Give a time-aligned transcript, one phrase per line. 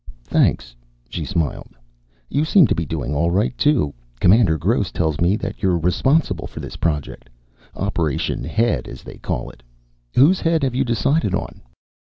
[0.23, 0.75] "Thanks."
[1.09, 1.75] She smiled.
[2.27, 3.93] "You seem to be doing all right, too.
[4.19, 7.29] Commander Gross tells me that you're responsible for this project,
[7.75, 9.61] Operation Head, as they call it.
[10.15, 11.61] Whose head have you decided on?"